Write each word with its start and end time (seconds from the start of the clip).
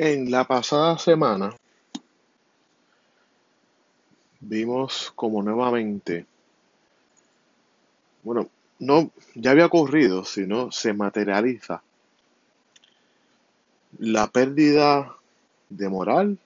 En 0.00 0.30
la 0.30 0.44
pasada 0.44 0.96
semana 0.96 1.56
vimos 4.38 5.12
como 5.16 5.42
nuevamente, 5.42 6.24
bueno, 8.22 8.48
no, 8.78 9.10
ya 9.34 9.50
había 9.50 9.66
ocurrido, 9.66 10.24
sino 10.24 10.70
se 10.70 10.92
materializa 10.92 11.82
la 13.98 14.28
pérdida 14.28 15.16
de 15.68 15.88
moral, 15.88 16.38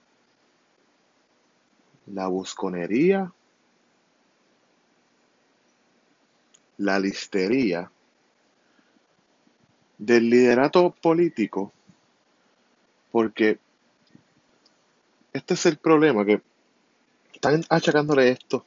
la 2.07 2.29
busconería, 2.29 3.30
la 6.79 6.98
listería 6.98 7.91
del 9.98 10.30
liderato 10.30 10.95
político, 11.03 11.71
porque 13.12 13.58
este 15.32 15.55
es 15.55 15.66
el 15.66 15.77
problema, 15.77 16.24
que 16.24 16.41
están 17.32 17.64
achacándole 17.68 18.30
esto 18.30 18.64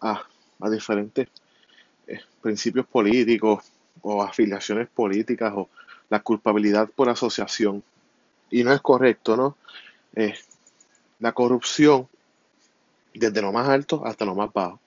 a, 0.00 0.24
a 0.60 0.70
diferentes 0.70 1.28
eh, 2.06 2.20
principios 2.40 2.86
políticos 2.86 3.64
o 4.02 4.22
afiliaciones 4.22 4.88
políticas 4.88 5.52
o 5.56 5.68
la 6.08 6.20
culpabilidad 6.20 6.88
por 6.88 7.08
asociación. 7.08 7.82
Y 8.50 8.62
no 8.62 8.72
es 8.72 8.80
correcto, 8.80 9.36
¿no? 9.36 9.56
Eh, 10.14 10.34
la 11.18 11.32
corrupción, 11.32 12.08
desde 13.14 13.42
lo 13.42 13.52
más 13.52 13.68
alto 13.68 14.04
hasta 14.04 14.24
lo 14.24 14.34
más 14.34 14.52
bajo, 14.52 14.80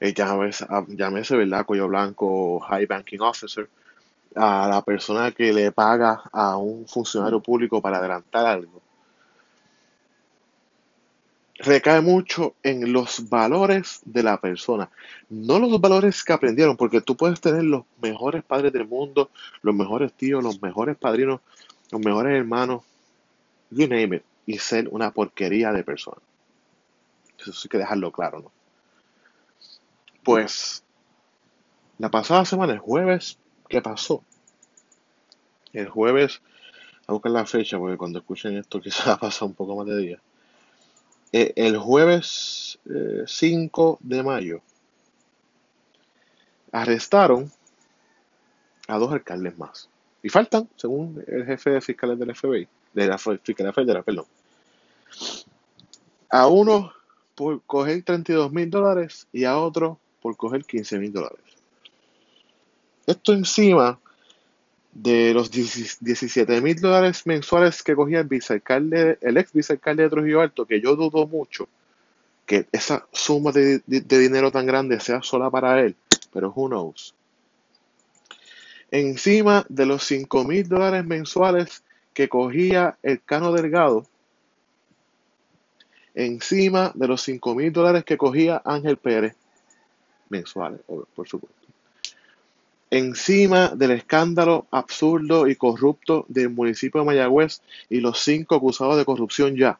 eh, 0.00 0.14
llámese, 0.14 0.66
llámese, 0.88 1.36
¿verdad? 1.36 1.66
Cuello 1.66 1.88
blanco, 1.88 2.60
high 2.60 2.86
banking 2.86 3.20
officer, 3.20 3.68
a 4.34 4.68
la 4.68 4.82
persona 4.82 5.32
que 5.32 5.52
le 5.52 5.72
paga 5.72 6.22
a 6.32 6.56
un 6.56 6.86
funcionario 6.86 7.40
público 7.40 7.80
para 7.80 7.98
adelantar 7.98 8.46
algo, 8.46 8.80
recae 11.58 12.00
mucho 12.00 12.54
en 12.62 12.92
los 12.92 13.28
valores 13.28 14.00
de 14.04 14.22
la 14.22 14.40
persona, 14.40 14.90
no 15.28 15.58
los 15.58 15.80
valores 15.80 16.22
que 16.22 16.32
aprendieron, 16.32 16.76
porque 16.76 17.00
tú 17.00 17.16
puedes 17.16 17.40
tener 17.40 17.64
los 17.64 17.84
mejores 18.00 18.44
padres 18.44 18.72
del 18.72 18.86
mundo, 18.86 19.30
los 19.62 19.74
mejores 19.74 20.12
tíos, 20.12 20.42
los 20.42 20.62
mejores 20.62 20.96
padrinos, 20.96 21.40
los 21.90 22.00
mejores 22.00 22.36
hermanos, 22.36 22.84
you 23.70 23.88
name 23.88 24.16
it, 24.16 24.22
y 24.46 24.58
ser 24.58 24.88
una 24.88 25.10
porquería 25.10 25.72
de 25.72 25.82
persona. 25.82 26.18
Eso 27.38 27.52
hay 27.52 27.68
que 27.68 27.78
dejarlo 27.78 28.12
claro, 28.12 28.40
¿no? 28.40 28.52
Pues 30.22 30.84
la 31.98 32.10
pasada 32.10 32.44
semana, 32.44 32.72
el 32.72 32.78
jueves, 32.78 33.38
¿qué 33.68 33.82
pasó? 33.82 34.22
El 35.72 35.88
jueves, 35.88 36.40
a 37.06 37.12
buscar 37.12 37.32
la 37.32 37.46
fecha, 37.46 37.78
porque 37.78 37.96
cuando 37.96 38.18
escuchen 38.18 38.56
esto 38.56 38.80
quizás 38.82 39.06
ha 39.08 39.16
pasado 39.18 39.46
un 39.46 39.54
poco 39.54 39.76
más 39.76 39.86
de 39.86 39.96
día. 39.96 40.20
Eh, 41.32 41.52
el 41.56 41.76
jueves 41.76 42.78
5 43.26 43.98
eh, 44.00 44.06
de 44.06 44.22
mayo 44.22 44.62
arrestaron 46.72 47.50
a 48.86 48.98
dos 48.98 49.12
alcaldes 49.12 49.58
más. 49.58 49.88
Y 50.22 50.30
faltan, 50.30 50.68
según 50.76 51.22
el 51.26 51.44
jefe 51.44 51.70
de 51.70 51.80
fiscales 51.80 52.18
del 52.18 52.34
FBI, 52.34 52.66
de 52.94 53.06
la 53.06 53.18
Fiscalía 53.18 53.72
Federal, 53.72 54.02
perdón. 54.02 54.26
A 56.30 56.46
uno 56.48 56.92
por 57.34 57.62
coger 57.62 58.02
32 58.02 58.50
mil 58.52 58.68
dólares 58.68 59.28
y 59.32 59.44
a 59.44 59.58
otro 59.58 59.98
por 60.20 60.36
coger 60.36 60.64
15 60.64 60.98
mil 60.98 61.12
dólares. 61.12 61.47
Esto 63.08 63.32
encima 63.32 63.98
de 64.92 65.32
los 65.32 65.50
17 65.50 66.60
mil 66.60 66.78
dólares 66.78 67.26
mensuales 67.26 67.82
que 67.82 67.96
cogía 67.96 68.20
el 68.20 68.26
vicealcalde, 68.26 69.16
el 69.22 69.38
ex 69.38 69.50
vicealcalde 69.54 70.02
de 70.02 70.10
Trujillo 70.10 70.42
Alto, 70.42 70.66
que 70.66 70.78
yo 70.78 70.94
dudo 70.94 71.26
mucho 71.26 71.70
que 72.44 72.66
esa 72.70 73.06
suma 73.10 73.50
de, 73.50 73.80
dinero 73.86 74.52
tan 74.52 74.66
grande 74.66 75.00
sea 75.00 75.22
sola 75.22 75.48
para 75.50 75.80
él, 75.80 75.96
pero 76.34 76.52
who 76.54 76.68
knows. 76.68 77.14
Encima 78.90 79.64
de 79.70 79.86
los 79.86 80.04
5 80.04 80.44
mil 80.44 80.68
dólares 80.68 81.06
mensuales 81.06 81.82
que 82.12 82.28
cogía 82.28 82.98
el 83.02 83.22
Cano 83.22 83.52
Delgado, 83.52 84.04
encima 86.14 86.92
de 86.94 87.08
los 87.08 87.22
5 87.22 87.54
mil 87.54 87.72
dólares 87.72 88.04
que 88.04 88.18
cogía 88.18 88.60
Ángel 88.66 88.98
Pérez, 88.98 89.34
mensuales, 90.28 90.82
por 90.86 91.26
supuesto 91.26 91.67
encima 92.90 93.68
del 93.68 93.92
escándalo 93.92 94.66
absurdo 94.70 95.46
y 95.46 95.56
corrupto 95.56 96.24
del 96.28 96.50
municipio 96.50 97.00
de 97.00 97.06
Mayagüez 97.06 97.60
y 97.88 98.00
los 98.00 98.20
cinco 98.20 98.54
acusados 98.54 98.96
de 98.96 99.04
corrupción 99.04 99.56
ya. 99.56 99.78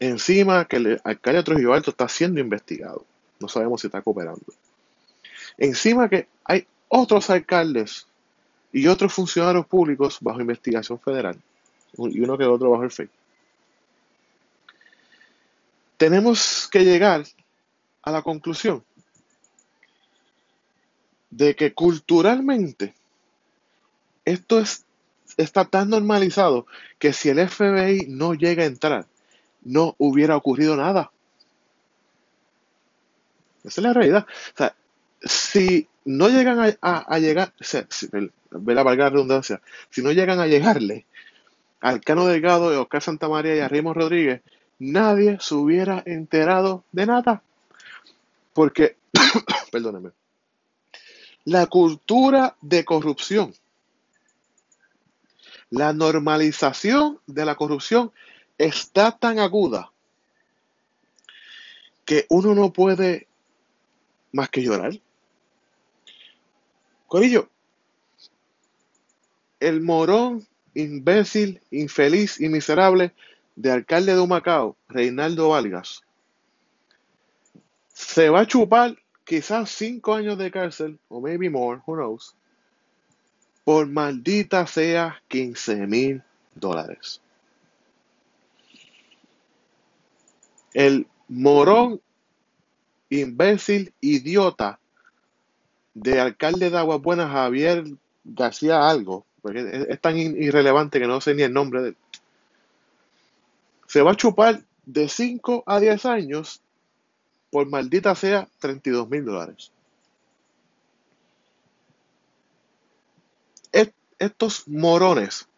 Encima 0.00 0.64
que 0.66 0.76
el 0.76 1.00
alcalde 1.02 1.38
de 1.38 1.44
Trujillo 1.44 1.74
Alto 1.74 1.90
está 1.90 2.08
siendo 2.08 2.40
investigado. 2.40 3.04
No 3.40 3.48
sabemos 3.48 3.80
si 3.80 3.88
está 3.88 4.00
cooperando. 4.00 4.44
Encima 5.56 6.08
que 6.08 6.28
hay 6.44 6.66
otros 6.88 7.30
alcaldes 7.30 8.06
y 8.72 8.86
otros 8.86 9.12
funcionarios 9.12 9.66
públicos 9.66 10.18
bajo 10.20 10.40
investigación 10.40 11.00
federal. 11.00 11.36
Y 11.96 12.20
uno 12.20 12.38
que 12.38 12.44
otro 12.44 12.70
bajo 12.70 12.84
el 12.84 12.90
FEI. 12.92 13.08
Tenemos 15.96 16.68
que 16.70 16.84
llegar 16.84 17.24
a 18.08 18.12
la 18.12 18.22
conclusión 18.22 18.82
de 21.30 21.54
que 21.54 21.74
culturalmente 21.74 22.94
esto 24.24 24.58
es, 24.58 24.84
está 25.36 25.64
tan 25.64 25.90
normalizado 25.90 26.66
que 26.98 27.12
si 27.12 27.28
el 27.28 27.46
FBI 27.48 28.06
no 28.08 28.34
llega 28.34 28.62
a 28.62 28.66
entrar, 28.66 29.06
no 29.62 29.94
hubiera 29.98 30.36
ocurrido 30.36 30.76
nada. 30.76 31.10
Esa 33.64 33.80
es 33.80 33.84
la 33.84 33.92
realidad. 33.92 34.26
O 34.54 34.56
sea, 34.56 34.74
si 35.22 35.88
no 36.04 36.28
llegan 36.28 36.76
a, 36.80 37.18
llegar, 37.18 37.52
ve 38.50 38.74
la 38.74 38.82
valga 38.82 39.10
redundancia, 39.10 39.60
si 39.90 40.02
no 40.02 40.12
llegan 40.12 40.40
a 40.40 40.46
llegarle 40.46 41.04
al 41.80 42.00
Cano 42.00 42.26
Delgado, 42.26 42.70
de 42.70 42.78
Oscar 42.78 43.02
Santamaría 43.02 43.56
y 43.56 43.60
a 43.60 43.68
Rimo 43.68 43.94
Rodríguez, 43.94 44.42
nadie 44.78 45.38
se 45.40 45.54
hubiera 45.54 46.02
enterado 46.06 46.84
de 46.92 47.06
nada. 47.06 47.42
Porque, 48.58 48.96
perdóneme, 49.70 50.10
la 51.44 51.66
cultura 51.66 52.56
de 52.60 52.84
corrupción, 52.84 53.54
la 55.70 55.92
normalización 55.92 57.20
de 57.28 57.44
la 57.44 57.54
corrupción 57.54 58.10
está 58.58 59.16
tan 59.16 59.38
aguda 59.38 59.92
que 62.04 62.26
uno 62.30 62.52
no 62.56 62.72
puede 62.72 63.28
más 64.32 64.48
que 64.48 64.64
llorar. 64.64 65.00
Corillo, 67.06 67.48
el 69.60 69.82
morón, 69.82 70.48
imbécil, 70.74 71.62
infeliz 71.70 72.40
y 72.40 72.48
miserable 72.48 73.14
de 73.54 73.70
alcalde 73.70 74.16
de 74.16 74.20
Humacao, 74.20 74.76
Reinaldo 74.88 75.50
Valgas, 75.50 76.02
se 77.98 78.28
va 78.28 78.42
a 78.42 78.46
chupar 78.46 78.96
quizás 79.24 79.70
cinco 79.70 80.14
años 80.14 80.38
de 80.38 80.52
cárcel, 80.52 81.00
o 81.08 81.20
maybe 81.20 81.50
more, 81.50 81.80
who 81.84 81.96
knows, 81.96 82.32
por 83.64 83.88
maldita 83.88 84.68
sea 84.68 85.20
15 85.26 85.86
mil 85.88 86.22
dólares. 86.54 87.20
El 90.72 91.08
morón, 91.26 92.00
imbécil, 93.10 93.92
idiota 94.00 94.78
de 95.92 96.20
alcalde 96.20 96.70
de 96.70 96.78
Aguas 96.78 97.02
Buenas, 97.02 97.32
Javier 97.32 97.84
García 98.22 98.88
Algo, 98.88 99.26
porque 99.42 99.86
es 99.88 100.00
tan 100.00 100.16
irrelevante 100.16 101.00
que 101.00 101.08
no 101.08 101.20
sé 101.20 101.34
ni 101.34 101.42
el 101.42 101.52
nombre 101.52 101.82
de 101.82 101.88
él, 101.88 101.96
se 103.88 104.02
va 104.02 104.12
a 104.12 104.16
chupar 104.16 104.62
de 104.86 105.08
5 105.08 105.64
a 105.66 105.80
10 105.80 106.06
años 106.06 106.62
por 107.50 107.66
maldita 107.66 108.14
sea 108.14 108.48
32 108.60 109.08
mil 109.08 109.24
dólares. 109.24 109.72
Estos 114.18 114.66
morones 114.66 115.48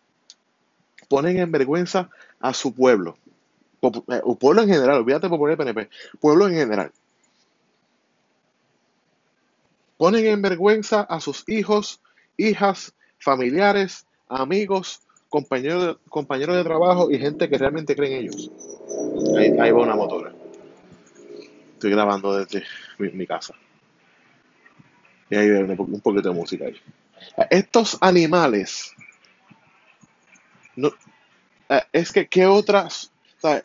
ponen 1.08 1.38
en 1.38 1.50
vergüenza 1.50 2.10
a 2.38 2.52
su 2.52 2.74
pueblo. 2.74 3.16
Eh, 3.82 4.20
pueblo 4.38 4.62
en 4.62 4.68
general, 4.68 4.98
olvídate 4.98 5.28
por 5.28 5.38
poner 5.38 5.56
PNP. 5.56 5.88
Pueblo 6.20 6.46
en 6.46 6.54
general. 6.54 6.92
Ponen 9.96 10.26
en 10.26 10.42
vergüenza 10.42 11.00
a 11.02 11.20
sus 11.20 11.44
hijos, 11.48 12.00
hijas, 12.36 12.94
familiares, 13.18 14.06
amigos, 14.28 15.00
compañeros 15.28 15.98
de, 16.12 16.56
de 16.56 16.64
trabajo 16.64 17.10
y 17.10 17.18
gente 17.18 17.48
que 17.48 17.58
realmente 17.58 17.96
cree 17.96 18.16
en 18.16 18.22
ellos. 18.24 18.50
Ahí, 19.38 19.58
ahí 19.58 19.72
va 19.72 19.82
una 19.82 19.96
motora. 19.96 20.29
Estoy 21.80 21.92
grabando 21.92 22.36
desde 22.36 22.62
mi, 22.98 23.26
casa. 23.26 23.54
Y 25.30 25.34
ahí 25.34 25.48
un 25.48 26.00
poquito 26.02 26.28
de 26.28 26.34
música 26.34 26.66
ahí. 26.66 26.78
Estos 27.48 27.96
animales, 28.02 28.94
no, 30.76 30.90
eh, 31.70 31.80
es 31.90 32.12
que, 32.12 32.28
¿qué 32.28 32.44
otras? 32.44 33.10
¿sabes? 33.38 33.64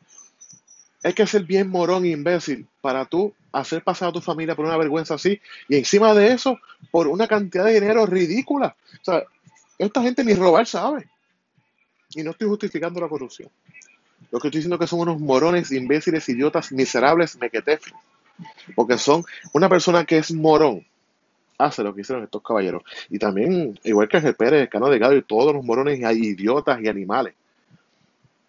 Hay 1.04 1.12
que 1.12 1.28
ser 1.28 1.44
bien 1.44 1.70
morón 1.70 2.06
imbécil 2.06 2.66
para 2.80 3.04
tú 3.04 3.34
hacer 3.52 3.84
pasar 3.84 4.08
a 4.08 4.14
tu 4.14 4.22
familia 4.22 4.56
por 4.56 4.64
una 4.64 4.78
vergüenza 4.78 5.16
así 5.16 5.42
y 5.68 5.76
encima 5.76 6.14
de 6.14 6.32
eso 6.32 6.58
por 6.92 7.10
una 7.10 7.28
cantidad 7.28 7.66
de 7.66 7.82
dinero 7.82 8.06
ridícula. 8.06 8.78
O 9.02 9.04
sea, 9.04 9.26
esta 9.78 10.02
gente 10.02 10.24
ni 10.24 10.36
robar 10.36 10.66
sabe. 10.66 11.10
Y 12.12 12.24
no 12.24 12.32
estoy 12.32 12.48
justificando 12.48 13.02
la 13.02 13.10
corrupción. 13.10 13.50
Lo 14.36 14.42
que 14.42 14.50
estoy 14.50 14.60
diciendo 14.60 14.76
es 14.76 14.82
que 14.82 14.88
son 14.88 15.00
unos 15.00 15.22
morones, 15.22 15.72
imbéciles, 15.72 16.28
idiotas, 16.28 16.70
miserables, 16.74 17.40
mequetefes. 17.40 17.94
Porque 18.76 18.98
son 18.98 19.24
una 19.54 19.70
persona 19.70 20.04
que 20.04 20.18
es 20.18 20.34
morón. 20.34 20.86
Hace 21.58 21.84
lo 21.84 21.96
que 21.96 22.02
hicieron 22.02 22.26
estos 22.26 22.42
caballeros. 22.42 22.84
Y 23.10 23.18
también, 23.18 23.80
igual 23.86 24.10
que 24.10 24.18
el 24.18 24.36
Pérez, 24.36 24.68
Cano 24.70 24.90
Delgado 24.90 25.16
y 25.16 25.22
todos 25.22 25.56
los 25.56 25.64
morones, 25.64 26.04
hay 26.04 26.18
idiotas 26.18 26.82
y 26.82 26.90
animales. 26.90 27.34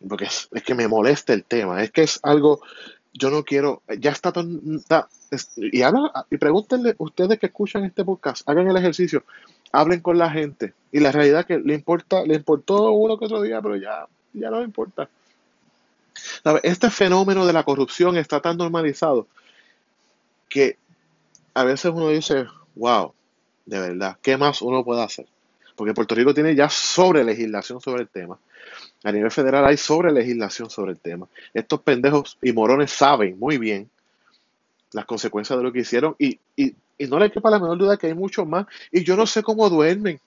Porque 0.09 0.25
es, 0.25 0.49
que 0.65 0.75
me 0.75 0.89
molesta 0.89 1.33
el 1.33 1.45
tema. 1.45 1.81
Es 1.81 1.93
que 1.93 2.03
es 2.03 2.19
algo 2.25 2.61
yo 3.13 3.31
no 3.31 3.45
quiero, 3.45 3.83
ya 3.97 4.11
está, 4.11 4.33
está 4.75 5.09
y 5.57 5.83
habla, 5.83 6.27
y 6.33 6.37
pregúntenle 6.37 6.97
ustedes 6.99 7.39
que 7.39 7.47
escuchan 7.47 7.85
este 7.85 8.05
podcast, 8.05 8.47
hagan 8.47 8.69
el 8.69 8.77
ejercicio, 8.77 9.23
hablen 9.71 10.01
con 10.01 10.19
la 10.19 10.31
gente 10.31 10.75
y 10.91 10.99
la 10.99 11.13
realidad 11.13 11.47
que 11.47 11.61
le 11.61 11.75
importa, 11.75 12.25
le 12.25 12.35
importó 12.35 12.91
uno 12.91 13.17
que 13.17 13.27
otro 13.27 13.41
día, 13.41 13.63
pero 13.63 13.77
ya, 13.77 14.07
ya 14.33 14.51
no 14.51 14.59
le 14.59 14.65
importa. 14.65 15.09
Este 16.63 16.91
fenómeno 16.91 17.47
de 17.47 17.53
la 17.53 17.65
corrupción 17.65 18.17
está 18.17 18.41
tan 18.41 18.57
normalizado 18.57 19.27
que 20.49 20.79
a 21.55 21.65
veces 21.65 21.93
uno 21.95 22.09
dice, 22.11 22.47
wow, 22.75 23.13
de 23.65 23.81
verdad, 23.81 24.17
¿qué 24.23 24.37
más 24.37 24.63
uno 24.63 24.85
puede 24.85 25.03
hacer? 25.03 25.27
Porque 25.75 25.95
Puerto 25.95 26.15
Rico 26.15 26.33
tiene 26.33 26.55
ya 26.55 26.69
sobre 26.69 27.25
legislación 27.25 27.81
sobre 27.81 28.03
el 28.03 28.09
tema. 28.09 28.39
A 29.05 29.13
nivel 29.13 29.31
federal 29.31 29.65
hay 29.65 29.77
sobre 29.77 30.13
legislación 30.13 30.71
sobre 30.71 30.93
el 30.93 30.99
tema. 30.99 31.29
Estos 31.53 31.81
pendejos 31.81 32.39
y 32.43 32.53
morones 32.53 32.91
saben 32.91 33.39
muy 33.39 33.59
bien 33.59 33.91
las 34.93 35.05
consecuencias 35.05 35.59
de 35.59 35.63
lo 35.63 35.73
que 35.73 35.81
hicieron 35.81 36.17
y, 36.19 36.39
y, 36.57 36.75
y 36.99 37.07
no 37.07 37.19
le 37.19 37.31
quepa 37.31 37.51
la 37.51 37.59
menor 37.59 37.77
duda 37.77 37.97
que 37.97 38.07
hay 38.07 38.15
mucho 38.15 38.47
más. 38.47 38.67
Y 38.91 39.05
yo 39.05 39.17
no 39.17 39.27
sé 39.27 39.43
cómo 39.43 39.69
duermen. 39.69 40.21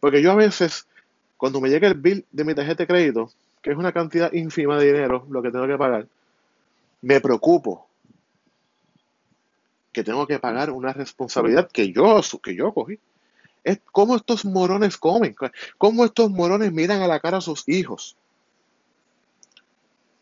Porque 0.00 0.22
yo 0.22 0.32
a 0.32 0.36
veces, 0.36 0.86
cuando 1.36 1.60
me 1.60 1.68
llega 1.68 1.88
el 1.88 1.94
bill 1.94 2.24
de 2.30 2.44
mi 2.44 2.54
tarjeta 2.54 2.84
de 2.84 2.86
crédito, 2.86 3.30
que 3.62 3.70
es 3.70 3.76
una 3.76 3.92
cantidad 3.92 4.32
ínfima 4.32 4.78
de 4.78 4.86
dinero 4.86 5.26
lo 5.30 5.42
que 5.42 5.50
tengo 5.50 5.66
que 5.66 5.76
pagar, 5.76 6.06
me 7.02 7.20
preocupo 7.20 7.86
que 9.92 10.04
tengo 10.04 10.26
que 10.26 10.38
pagar 10.38 10.70
una 10.70 10.92
responsabilidad 10.92 11.68
que 11.70 11.92
yo, 11.92 12.20
que 12.42 12.54
yo 12.54 12.72
cogí. 12.72 12.98
Es 13.64 13.80
cómo 13.92 14.16
estos 14.16 14.44
morones 14.44 14.96
comen, 14.96 15.34
cómo 15.76 16.04
estos 16.04 16.30
morones 16.30 16.72
miran 16.72 17.02
a 17.02 17.06
la 17.06 17.20
cara 17.20 17.38
a 17.38 17.42
sus 17.42 17.68
hijos 17.68 18.16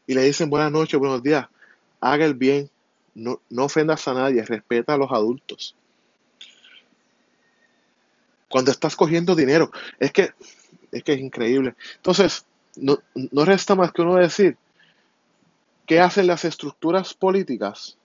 y 0.09 0.15
le 0.15 0.23
dicen 0.23 0.49
buenas 0.49 0.73
noches, 0.73 0.99
buenos 0.99 1.23
días, 1.23 1.47
haga 2.01 2.25
el 2.25 2.35
bien, 2.35 2.71
no, 3.15 3.43
no 3.51 3.65
ofendas 3.67 4.09
a 4.09 4.15
nadie, 4.15 4.43
respeta 4.43 4.95
a 4.95 4.97
los 4.97 5.13
adultos. 5.13 5.77
Cuando 8.49 8.71
estás 8.71 8.97
cogiendo 8.97 9.37
dinero, 9.37 9.71
es 10.01 10.11
que 10.13 10.33
es 10.91 11.03
que 11.03 11.13
es 11.13 11.21
increíble. 11.21 11.75
Entonces, 11.97 12.47
no, 12.81 12.99
no 13.15 13.45
resta 13.45 13.75
más 13.75 13.93
que 13.93 14.03
uno 14.03 14.17
decir 14.17 14.57
qué 15.87 16.01
hacen 16.01 16.27
las 16.27 16.45
estructuras 16.45 17.15
políticas 17.15 17.97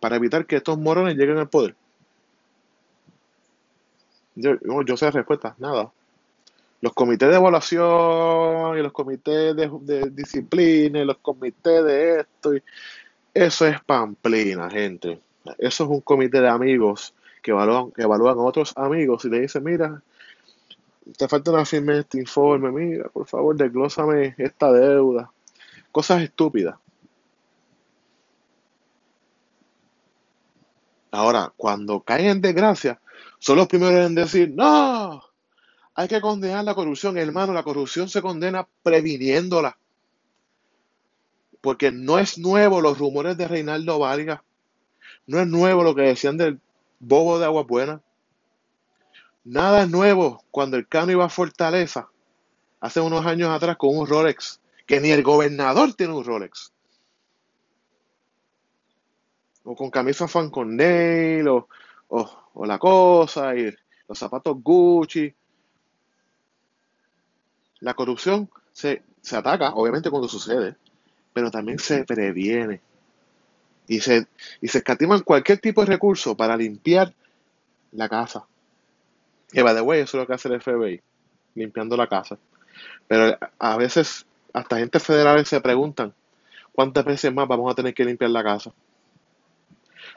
para 0.00 0.16
evitar 0.16 0.44
que 0.44 0.56
estos 0.56 0.76
morones 0.76 1.16
lleguen 1.16 1.38
al 1.38 1.48
poder. 1.48 1.74
Yo, 4.34 4.56
yo 4.84 4.96
sé 4.96 5.06
la 5.06 5.12
respuesta, 5.12 5.54
nada. 5.58 5.90
Los 6.80 6.92
comités 6.92 7.30
de 7.30 7.36
evaluación 7.36 8.76
y 8.76 8.82
los 8.82 8.92
comités 8.92 9.56
de, 9.56 10.10
disciplina 10.10 11.00
y 11.00 11.04
los 11.04 11.18
comités 11.18 11.84
de 11.84 12.20
esto, 12.20 12.54
y 12.54 12.62
eso 13.32 13.66
es 13.66 13.80
pamplina, 13.82 14.68
gente. 14.68 15.20
Eso 15.56 15.84
es 15.84 15.90
un 15.90 16.00
comité 16.00 16.40
de 16.40 16.48
amigos 16.48 17.14
que 17.42 17.52
evalúan, 17.52 17.92
que 17.92 18.02
evalúan 18.02 18.36
a 18.36 18.42
otros 18.42 18.72
amigos 18.76 19.24
y 19.24 19.30
le 19.30 19.40
dicen, 19.40 19.64
mira, 19.64 20.02
te 21.16 21.28
falta 21.28 21.50
una 21.50 21.64
firma 21.64 21.94
este 21.94 22.18
informe, 22.18 22.70
mira, 22.70 23.08
por 23.08 23.26
favor, 23.26 23.56
desglósame 23.56 24.34
esta 24.38 24.72
deuda. 24.72 25.30
Cosas 25.92 26.22
estúpidas. 26.22 26.76
Ahora, 31.10 31.52
cuando 31.56 32.00
caen 32.00 32.26
en 32.26 32.40
desgracia, 32.40 33.00
son 33.38 33.58
los 33.58 33.68
primeros 33.68 34.04
en 34.06 34.16
decir, 34.16 34.50
no, 34.52 35.22
hay 35.94 36.08
que 36.08 36.20
condenar 36.20 36.64
la 36.64 36.74
corrupción. 36.74 37.16
Hermano, 37.16 37.52
la 37.52 37.62
corrupción 37.62 38.08
se 38.08 38.20
condena 38.20 38.66
previniéndola. 38.82 39.78
Porque 41.60 41.92
no 41.92 42.18
es 42.18 42.36
nuevo 42.36 42.80
los 42.80 42.98
rumores 42.98 43.36
de 43.36 43.46
Reinaldo 43.46 43.98
Vargas. 43.98 44.40
No 45.26 45.40
es 45.40 45.46
nuevo 45.46 45.84
lo 45.84 45.94
que 45.94 46.02
decían 46.02 46.36
del 46.36 46.58
bobo 46.98 47.38
de 47.38 47.44
Agua 47.44 47.62
Buena. 47.62 48.00
Nada 49.44 49.86
nuevo 49.86 50.42
cuando 50.50 50.76
el 50.76 50.88
Cano 50.88 51.12
iba 51.12 51.24
a 51.26 51.28
Fortaleza 51.28 52.08
hace 52.80 53.00
unos 53.00 53.26
años 53.26 53.50
atrás 53.50 53.76
con 53.76 53.96
un 53.96 54.06
Rolex, 54.06 54.60
que 54.86 55.00
ni 55.00 55.10
el 55.10 55.22
gobernador 55.22 55.94
tiene 55.94 56.14
un 56.14 56.24
Rolex. 56.24 56.72
O 59.64 59.74
con 59.74 59.90
camisa 59.90 60.28
Fan 60.28 60.50
con 60.50 60.78
o, 60.80 61.68
o 62.08 62.44
o 62.54 62.66
la 62.66 62.78
cosa, 62.78 63.54
y 63.56 63.74
los 64.08 64.18
zapatos 64.18 64.56
Gucci. 64.62 65.34
La 67.80 67.94
corrupción 67.94 68.48
se, 68.72 69.02
se 69.20 69.36
ataca, 69.36 69.74
obviamente, 69.74 70.10
cuando 70.10 70.28
sucede, 70.28 70.76
pero 71.32 71.50
también 71.50 71.78
se 71.78 72.04
previene. 72.04 72.80
Y 73.88 74.00
se, 74.00 74.26
y 74.60 74.68
se 74.68 74.78
escatiman 74.78 75.20
cualquier 75.20 75.58
tipo 75.58 75.82
de 75.82 75.88
recurso 75.88 76.36
para 76.36 76.56
limpiar 76.56 77.12
la 77.92 78.08
casa. 78.08 78.46
Y 79.52 79.62
by 79.62 79.74
the 79.74 79.80
way, 79.80 80.00
eso 80.00 80.16
es 80.16 80.22
lo 80.22 80.26
que 80.26 80.34
hace 80.34 80.48
el 80.48 80.60
FBI, 80.60 81.00
limpiando 81.54 81.96
la 81.96 82.06
casa. 82.06 82.38
Pero 83.06 83.36
a 83.58 83.76
veces, 83.76 84.26
hasta 84.52 84.78
gente 84.78 84.98
federales 84.98 85.48
se 85.48 85.60
preguntan, 85.60 86.12
¿cuántas 86.72 87.04
veces 87.04 87.32
más 87.32 87.46
vamos 87.46 87.70
a 87.70 87.74
tener 87.74 87.94
que 87.94 88.04
limpiar 88.04 88.30
la 88.30 88.42
casa? 88.42 88.72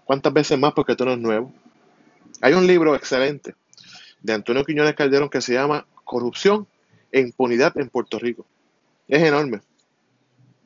¿Cuántas 0.05 0.33
veces 0.33 0.57
más 0.57 0.73
porque 0.73 0.93
esto 0.93 1.05
no 1.05 1.13
es 1.13 1.19
nuevo? 1.19 1.53
Hay 2.41 2.53
un 2.53 2.65
libro 2.65 2.95
excelente 2.95 3.55
de 4.21 4.33
Antonio 4.33 4.63
Quiñones 4.63 4.95
Calderón 4.95 5.29
que 5.29 5.41
se 5.41 5.53
llama 5.53 5.85
Corrupción 6.03 6.67
e 7.11 7.19
Impunidad 7.19 7.77
en 7.77 7.89
Puerto 7.89 8.19
Rico. 8.19 8.45
Es 9.07 9.21
enorme. 9.23 9.61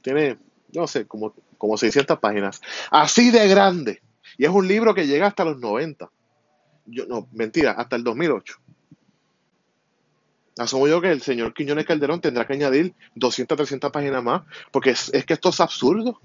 Tiene, 0.01 0.37
no 0.73 0.87
sé, 0.87 1.05
como, 1.07 1.33
como 1.57 1.77
600 1.77 2.19
páginas. 2.19 2.61
Así 2.89 3.31
de 3.31 3.47
grande. 3.47 4.01
Y 4.37 4.45
es 4.45 4.51
un 4.51 4.67
libro 4.67 4.93
que 4.93 5.07
llega 5.07 5.27
hasta 5.27 5.45
los 5.45 5.59
90. 5.59 6.09
No, 6.85 7.27
mentira, 7.31 7.71
hasta 7.71 7.95
el 7.95 8.03
2008. 8.03 8.57
Asumo 10.57 10.87
yo 10.87 10.99
que 11.01 11.11
el 11.11 11.21
señor 11.21 11.53
Quiñones 11.53 11.85
Calderón 11.85 12.21
tendrá 12.21 12.45
que 12.45 12.53
añadir 12.53 12.93
200, 13.15 13.55
300 13.55 13.91
páginas 13.91 14.23
más, 14.23 14.43
porque 14.71 14.91
es, 14.91 15.13
es 15.13 15.25
que 15.25 15.33
esto 15.33 15.49
es 15.49 15.59
absurdo. 15.59 16.19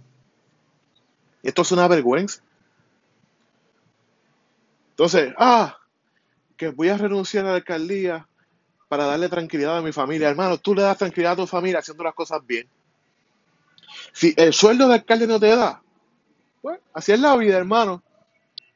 Esto 1.43 1.63
es 1.63 1.73
una 1.73 1.87
vergüenza. 1.87 2.43
Entonces, 4.91 5.33
ah, 5.39 5.79
que 6.57 6.69
voy 6.69 6.89
a 6.89 6.97
renunciar 6.97 7.45
a 7.45 7.51
la 7.51 7.55
alcaldía 7.57 8.27
para 8.89 9.05
darle 9.05 9.29
tranquilidad 9.29 9.79
a 9.79 9.83
mi 9.83 9.93
familia. 9.93 10.29
Hermano, 10.29 10.59
tú 10.59 10.75
le 10.75 10.83
das 10.83 10.99
tranquilidad 10.99 11.33
a 11.33 11.37
tu 11.37 11.47
familia 11.47 11.81
haciendo 11.81 12.03
las 12.03 12.15
cosas 12.15 12.45
bien. 12.47 12.69
Si 14.13 14.35
el 14.37 14.53
sueldo 14.53 14.89
de 14.89 14.95
alcalde 14.95 15.27
no 15.27 15.39
te 15.39 15.55
da, 15.55 15.83
pues 16.63 16.81
así 16.95 17.13
es 17.13 17.21
la 17.21 17.37
vida, 17.37 17.59
hermano. 17.59 18.03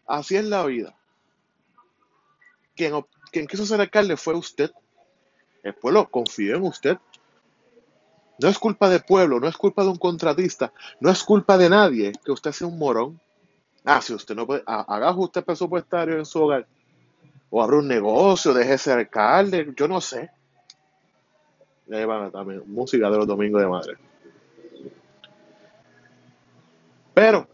Así 0.06 0.36
es 0.36 0.44
la 0.44 0.64
vida. 0.66 0.94
Quien, 3.30 3.46
quiso 3.46 3.66
ser 3.66 3.80
alcalde 3.80 4.16
fue 4.16 4.34
usted. 4.34 4.70
El 5.62 5.74
pueblo 5.74 6.08
confió 6.08 6.56
en 6.56 6.62
usted. 6.62 6.96
No 8.38 8.48
es 8.48 8.58
culpa 8.58 8.88
del 8.88 9.02
pueblo, 9.02 9.38
no 9.38 9.48
es 9.48 9.56
culpa 9.56 9.82
de 9.82 9.90
un 9.90 9.98
contratista, 9.98 10.72
no 10.98 11.10
es 11.10 11.22
culpa 11.22 11.58
de 11.58 11.68
nadie 11.68 12.12
que 12.24 12.32
usted 12.32 12.52
sea 12.52 12.66
un 12.66 12.78
morón. 12.78 13.20
Ah, 13.84 14.00
si 14.00 14.14
usted 14.14 14.34
no 14.34 14.46
puede, 14.46 14.62
haga 14.64 15.10
ajuste 15.10 15.42
presupuestario 15.42 16.16
en 16.16 16.24
su 16.24 16.42
hogar. 16.42 16.66
O 17.50 17.62
abra 17.62 17.76
un 17.76 17.88
negocio, 17.88 18.54
deje 18.54 18.78
ser 18.78 18.98
alcalde, 18.98 19.74
yo 19.76 19.86
no 19.86 20.00
sé. 20.00 20.30
Y 21.86 21.94
ahí 21.94 22.06
también, 22.32 22.62
música 22.66 23.10
de 23.10 23.16
los 23.18 23.26
domingos 23.26 23.60
de 23.60 23.68
madre. 23.68 23.94
Pero, 27.12 27.46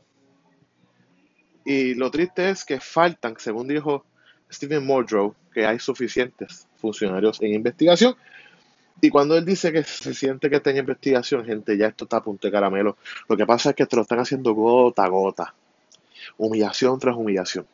y 1.64 1.94
lo 1.94 2.12
triste 2.12 2.50
es 2.50 2.64
que 2.64 2.78
faltan, 2.78 3.34
según 3.38 3.66
dijo 3.66 4.04
Stephen 4.52 4.86
Mordrow, 4.86 5.34
que 5.52 5.66
hay 5.66 5.78
suficientes 5.78 6.66
funcionarios 6.76 7.40
en 7.42 7.54
investigación. 7.54 8.14
Y 9.00 9.10
cuando 9.10 9.36
él 9.36 9.44
dice 9.44 9.72
que 9.72 9.82
se 9.84 10.14
siente 10.14 10.48
que 10.48 10.56
está 10.56 10.70
en 10.70 10.78
investigación, 10.78 11.44
gente, 11.44 11.76
ya 11.76 11.88
esto 11.88 12.04
está 12.04 12.18
a 12.18 12.24
punto 12.24 12.46
de 12.48 12.52
caramelo. 12.52 12.96
Lo 13.28 13.36
que 13.36 13.44
pasa 13.44 13.70
es 13.70 13.76
que 13.76 13.86
te 13.86 13.96
lo 13.96 14.02
están 14.02 14.20
haciendo 14.20 14.54
gota 14.54 15.04
a 15.04 15.08
gota 15.08 15.54
humillación 16.36 16.98
tras 16.98 17.16
humillación. 17.16 17.66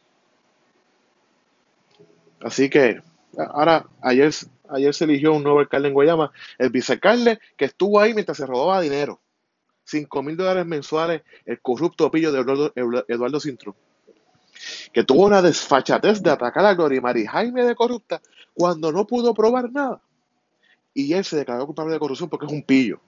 Así 2.40 2.68
que 2.68 3.00
ahora, 3.36 3.86
ayer, 4.00 4.32
ayer 4.68 4.94
se 4.94 5.04
eligió 5.04 5.32
un 5.32 5.42
nuevo 5.42 5.60
alcalde 5.60 5.88
en 5.88 5.94
Guayama, 5.94 6.32
el 6.58 6.70
vicealcalde 6.70 7.38
que 7.56 7.66
estuvo 7.66 8.00
ahí 8.00 8.14
mientras 8.14 8.36
se 8.36 8.46
robaba 8.46 8.80
dinero. 8.80 9.20
5 9.84 10.22
mil 10.22 10.36
dólares 10.36 10.66
mensuales, 10.66 11.22
el 11.44 11.60
corrupto 11.60 12.10
pillo 12.10 12.32
de 12.32 12.40
Eduardo, 12.40 12.72
Eduardo 13.08 13.40
que 14.92 15.04
tuvo 15.04 15.26
una 15.26 15.42
desfachatez 15.42 16.22
de 16.22 16.30
atacar 16.30 16.64
a 16.64 16.74
Gloria 16.74 17.00
María 17.00 17.30
Jaime 17.30 17.64
de 17.64 17.74
corrupta 17.74 18.20
cuando 18.54 18.92
no 18.92 19.06
pudo 19.06 19.34
probar 19.34 19.70
nada. 19.72 20.00
Y 20.94 21.12
él 21.14 21.24
se 21.24 21.36
declaró 21.36 21.66
culpable 21.66 21.94
de 21.94 21.98
corrupción 21.98 22.28
porque 22.28 22.46
es 22.46 22.52
un 22.52 22.62
pillo. 22.62 23.00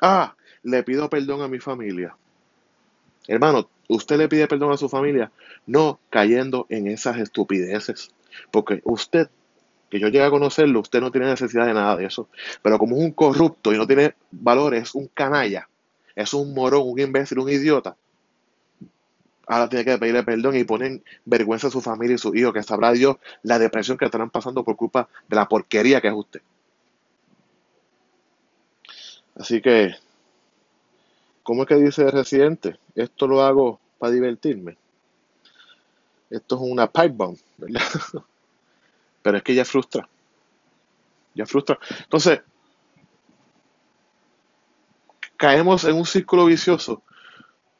Ah, 0.00 0.34
le 0.62 0.82
pido 0.82 1.08
perdón 1.08 1.42
a 1.42 1.48
mi 1.48 1.58
familia. 1.58 2.16
Hermano, 3.26 3.68
usted 3.88 4.16
le 4.16 4.28
pide 4.28 4.48
perdón 4.48 4.72
a 4.72 4.76
su 4.76 4.88
familia, 4.88 5.30
no 5.66 6.00
cayendo 6.10 6.66
en 6.68 6.88
esas 6.88 7.18
estupideces. 7.18 8.10
Porque 8.50 8.80
usted, 8.84 9.30
que 9.90 10.00
yo 10.00 10.08
llegue 10.08 10.24
a 10.24 10.30
conocerlo, 10.30 10.80
usted 10.80 11.00
no 11.00 11.10
tiene 11.10 11.28
necesidad 11.28 11.66
de 11.66 11.74
nada 11.74 11.96
de 11.96 12.06
eso. 12.06 12.28
Pero 12.62 12.78
como 12.78 12.96
es 12.96 13.02
un 13.02 13.12
corrupto 13.12 13.72
y 13.72 13.78
no 13.78 13.86
tiene 13.86 14.14
valores, 14.30 14.94
un 14.94 15.08
canalla, 15.08 15.68
es 16.14 16.34
un 16.34 16.54
morón, 16.54 16.82
un 16.84 16.98
imbécil, 16.98 17.38
un 17.38 17.48
idiota, 17.48 17.96
ahora 19.46 19.68
tiene 19.68 19.84
que 19.84 19.98
pedirle 19.98 20.22
perdón 20.22 20.56
y 20.56 20.64
poner 20.64 21.02
vergüenza 21.24 21.68
a 21.68 21.70
su 21.70 21.80
familia 21.80 22.14
y 22.14 22.18
su 22.18 22.34
hijo, 22.34 22.52
que 22.52 22.62
sabrá 22.62 22.92
Dios 22.92 23.16
la 23.42 23.58
depresión 23.58 23.98
que 23.98 24.04
estarán 24.04 24.30
pasando 24.30 24.64
por 24.64 24.76
culpa 24.76 25.08
de 25.28 25.36
la 25.36 25.48
porquería 25.48 26.00
que 26.00 26.08
es 26.08 26.14
usted. 26.14 26.42
Así 29.34 29.60
que, 29.60 29.94
¿cómo 31.42 31.62
es 31.62 31.68
que 31.68 31.76
dice 31.76 32.02
el 32.02 32.12
residente? 32.12 32.78
Esto 32.94 33.26
lo 33.26 33.42
hago 33.42 33.80
para 33.98 34.12
divertirme. 34.12 34.76
Esto 36.30 36.56
es 36.56 36.62
una 36.62 36.86
pipe 36.86 37.08
bomb, 37.08 37.38
¿verdad? 37.56 37.82
Pero 39.22 39.36
es 39.36 39.42
que 39.42 39.54
ya 39.54 39.64
frustra. 39.64 40.08
Ya 41.34 41.46
frustra. 41.46 41.78
Entonces, 42.00 42.40
caemos 45.36 45.84
en 45.84 45.96
un 45.96 46.06
círculo 46.06 46.46
vicioso 46.46 47.02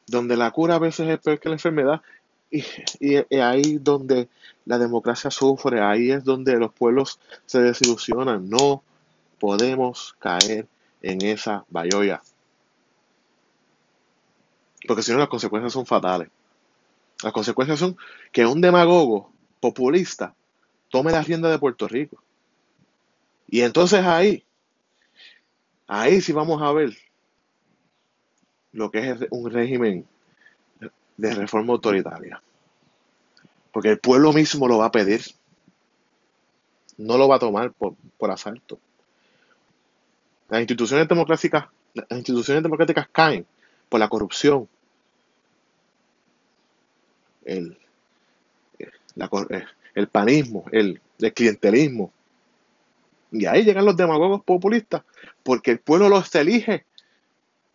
donde 0.07 0.37
la 0.37 0.51
cura 0.51 0.77
a 0.77 0.79
veces 0.79 1.09
es 1.09 1.19
peor 1.21 1.41
que 1.41 1.49
la 1.49 1.55
enfermedad 1.55 2.03
y, 2.51 2.65
y, 3.01 3.37
ahí 3.39 3.79
donde 3.79 4.29
la 4.67 4.79
democracia 4.79 5.31
sufre, 5.31 5.81
ahí 5.81 6.11
es 6.11 6.23
donde 6.23 6.59
los 6.59 6.73
pueblos 6.73 7.19
se 7.47 7.63
desilusionan. 7.63 8.51
No 8.51 8.83
podemos 9.41 10.15
caer 10.19 10.67
en 11.01 11.23
esa 11.23 11.65
bayoya. 11.71 12.23
Porque 14.87 15.03
si 15.03 15.13
no 15.13 15.19
las 15.19 15.29
consecuencias 15.29 15.73
son 15.73 15.87
fatales. 15.87 16.29
Las 17.23 17.33
consecuencias 17.33 17.79
son 17.79 17.97
que 18.33 18.45
un 18.45 18.61
demagogo 18.61 19.31
populista 19.61 20.35
tome 20.91 21.13
la 21.13 21.23
rienda 21.23 21.51
de 21.51 21.59
Puerto 21.59 21.89
Rico. 21.89 22.23
Y 23.49 23.63
entonces 23.63 24.05
ahí, 24.05 24.45
ahí 25.87 26.21
sí 26.21 26.33
vamos 26.33 26.61
a 26.63 26.73
ver 26.73 26.97
lo 28.73 28.91
que 28.91 29.11
es 29.11 29.19
un 29.31 29.51
régimen 29.51 30.07
de 31.17 31.35
reforma 31.35 31.73
autoritaria. 31.73 32.43
Porque 33.71 33.91
el 33.91 33.99
pueblo 33.99 34.33
mismo 34.33 34.69
lo 34.69 34.79
va 34.79 34.87
a 34.87 34.91
pedir. 34.91 35.23
No 36.99 37.17
lo 37.17 37.29
va 37.29 37.37
a 37.37 37.41
tomar 37.41 37.73
por, 37.73 38.31
asalto. 38.31 38.79
Las 40.49 40.61
instituciones 40.61 41.09
democráticas, 41.09 41.67
las 41.95 42.11
instituciones 42.11 42.63
democráticas 42.63 43.09
caen 43.11 43.47
por 43.89 44.01
la 44.01 44.09
corrupción. 44.09 44.69
El, 47.45 47.77
el 49.95 50.09
panismo, 50.09 50.65
el, 50.71 51.01
el 51.19 51.33
clientelismo. 51.33 52.13
Y 53.33 53.47
ahí 53.47 53.65
llegan 53.65 53.87
los 53.87 53.97
demagogos 53.97 54.43
populistas, 54.45 55.03
porque 55.43 55.71
el 55.71 55.79
pueblo 55.79 56.09
los 56.11 56.35
elige 56.35 56.85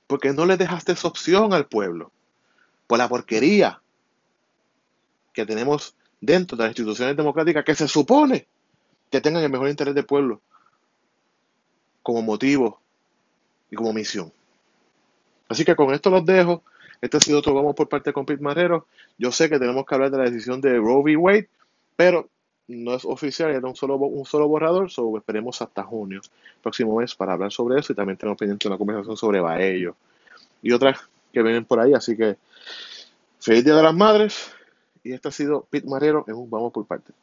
porque 0.08 0.34
no 0.34 0.46
le 0.46 0.58
dejaste 0.58 0.94
esa 0.94 1.08
opción 1.08 1.54
al 1.54 1.68
pueblo. 1.68 2.12
Por 2.88 2.98
la 2.98 3.10
porquería 3.10 3.82
que 5.34 5.46
tenemos 5.46 5.96
dentro 6.22 6.58
de 6.58 6.64
las 6.64 6.72
instituciones 6.72 7.16
democráticas 7.16 7.64
que 7.64 7.76
se 7.76 7.88
supone 7.88 8.48
que 9.12 9.22
tengan 9.22 9.44
el 9.44 9.52
mejor 9.52 9.70
interés 9.70 9.94
del 9.94 10.06
pueblo 10.06 10.42
como 12.02 12.22
motivo 12.22 12.80
y 13.70 13.76
como 13.76 13.94
misión. 13.94 14.32
Así 15.50 15.66
que 15.66 15.76
con 15.76 15.94
esto 15.94 16.10
los 16.10 16.26
dejo. 16.26 16.64
Este 17.02 17.18
ha 17.18 17.20
sido 17.20 17.40
otro 17.40 17.54
vamos 17.54 17.76
por 17.76 17.90
parte 17.90 18.10
de 18.10 18.14
Compit 18.14 18.40
Marrero. 18.40 18.88
Yo 19.18 19.32
sé 19.32 19.50
que 19.50 19.60
tenemos 19.60 19.86
que 19.86 19.94
hablar 19.94 20.12
de 20.12 20.18
la 20.18 20.24
decisión 20.24 20.62
de 20.62 20.78
Roe 20.78 21.02
v. 21.02 21.18
Wade, 21.18 21.50
pero 21.96 22.30
no 22.68 22.96
es 22.96 23.06
oficial, 23.06 23.52
era 23.52 23.68
un 23.68 23.76
solo, 23.76 23.96
un 23.96 24.26
solo 24.26 24.48
borrador, 24.48 24.92
so 24.92 25.18
esperemos 25.18 25.62
hasta 25.62 25.84
junio, 25.84 26.22
próximo 26.62 26.98
mes, 26.98 27.16
para 27.16 27.34
hablar 27.34 27.52
sobre 27.52 27.80
eso 27.80 27.94
y 27.94 27.96
también 27.96 28.18
tenemos 28.18 28.38
pendiente 28.38 28.68
una 28.68 28.78
conversación 28.78 29.16
sobre 29.16 29.40
Baello 29.40 29.96
y 30.62 30.72
otras 30.72 31.00
que 31.32 31.42
vienen 31.42 31.66
por 31.66 31.80
ahí, 31.80 31.94
así 31.94 32.18
que 32.18 32.38
feliz 33.40 33.64
Día 33.64 33.76
de 33.76 33.84
las 33.84 33.96
Madres 33.96 34.52
y 35.04 35.14
este 35.14 35.30
ha 35.30 35.32
sido 35.32 35.66
Pete 35.70 35.88
Marrero 35.88 36.26
en 36.28 36.36
un 36.36 36.50
Vamos 36.50 36.74
por 36.74 36.86
Parte. 36.86 37.14